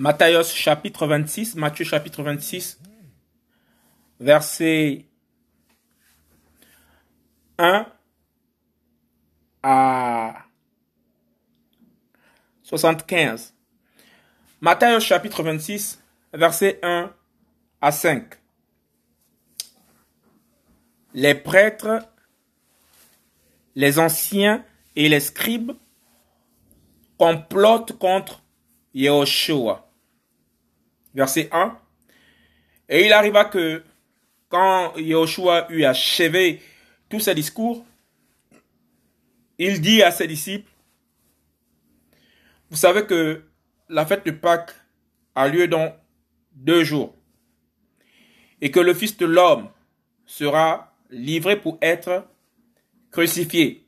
Matthieu 0.00 0.44
chapitre 0.44 1.08
26, 1.08 1.56
Matthieu 1.56 1.84
chapitre 1.84 2.22
26, 2.22 2.78
verset 4.20 5.06
1 7.58 7.84
à 9.60 10.44
75. 12.62 13.52
Matthieu 14.60 15.00
chapitre 15.00 15.42
26, 15.42 16.00
verset 16.32 16.78
1 16.84 17.12
à 17.80 17.90
5. 17.90 18.34
Les 21.12 21.34
prêtres, 21.34 22.08
les 23.74 23.98
anciens 23.98 24.64
et 24.94 25.08
les 25.08 25.18
scribes 25.18 25.72
complotent 27.18 27.98
contre 27.98 28.44
Yehoshua. 28.94 29.87
Verset 31.18 31.48
1. 31.50 31.76
Et 32.88 33.06
il 33.06 33.12
arriva 33.12 33.44
que 33.44 33.82
quand 34.48 34.96
Yehoshua 34.96 35.66
eut 35.68 35.84
achevé 35.84 36.62
tous 37.08 37.18
ses 37.18 37.34
discours, 37.34 37.84
il 39.58 39.80
dit 39.80 40.00
à 40.00 40.12
ses 40.12 40.28
disciples, 40.28 40.70
vous 42.70 42.76
savez 42.76 43.04
que 43.04 43.42
la 43.88 44.06
fête 44.06 44.24
de 44.26 44.30
Pâques 44.30 44.76
a 45.34 45.48
lieu 45.48 45.66
dans 45.66 45.92
deux 46.52 46.84
jours 46.84 47.16
et 48.60 48.70
que 48.70 48.78
le 48.78 48.94
Fils 48.94 49.16
de 49.16 49.26
l'homme 49.26 49.68
sera 50.24 50.94
livré 51.10 51.60
pour 51.60 51.78
être 51.82 52.28
crucifié. 53.10 53.84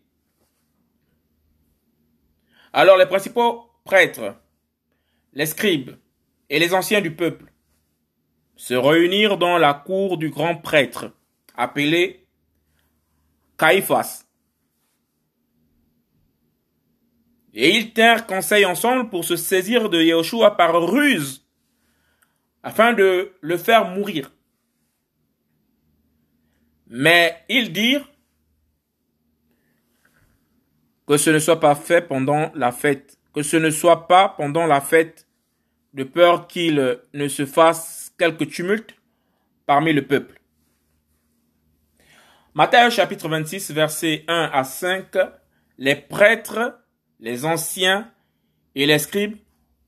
Alors 2.72 2.96
les 2.96 3.06
principaux 3.06 3.70
prêtres, 3.84 4.34
les 5.32 5.46
scribes 5.46 5.92
et 6.50 6.58
les 6.58 6.74
anciens 6.74 7.00
du 7.00 7.14
peuple 7.14 7.46
se 8.56 8.74
réunirent 8.74 9.38
dans 9.38 9.56
la 9.56 9.72
cour 9.72 10.18
du 10.18 10.28
grand 10.28 10.56
prêtre, 10.56 11.12
appelé 11.56 12.26
Caïphas. 13.56 14.26
Et 17.54 17.76
ils 17.76 17.92
tinrent 17.92 18.26
conseil 18.26 18.64
ensemble 18.64 19.08
pour 19.08 19.24
se 19.24 19.36
saisir 19.36 19.88
de 19.88 20.02
Yahushua 20.02 20.56
par 20.56 20.82
ruse, 20.82 21.46
afin 22.62 22.92
de 22.92 23.32
le 23.40 23.56
faire 23.56 23.88
mourir. 23.88 24.32
Mais 26.88 27.44
ils 27.48 27.72
dirent 27.72 28.10
que 31.06 31.16
ce 31.16 31.30
ne 31.30 31.38
soit 31.38 31.60
pas 31.60 31.74
fait 31.74 32.02
pendant 32.02 32.52
la 32.54 32.72
fête, 32.72 33.18
que 33.32 33.42
ce 33.42 33.56
ne 33.56 33.70
soit 33.70 34.06
pas 34.06 34.28
pendant 34.28 34.66
la 34.66 34.80
fête, 34.80 35.26
de 35.94 36.04
peur 36.04 36.46
qu'il 36.46 37.00
ne 37.14 37.28
se 37.28 37.46
fasse 37.46 38.12
quelque 38.18 38.44
tumulte 38.44 38.94
parmi 39.66 39.92
le 39.92 40.06
peuple. 40.06 40.40
Matthieu 42.54 42.90
chapitre 42.90 43.28
26 43.28 43.70
versets 43.72 44.24
1 44.28 44.50
à 44.52 44.64
5, 44.64 45.16
les 45.78 45.94
prêtres, 45.94 46.78
les 47.20 47.44
anciens 47.44 48.10
et 48.74 48.86
les 48.86 48.98
scribes 48.98 49.36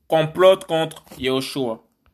complotent 0.07 0.65
contre 0.65 1.03
Yahushua. 1.17 1.83